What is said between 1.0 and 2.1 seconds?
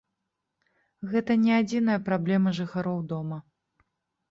Гэта не адзіная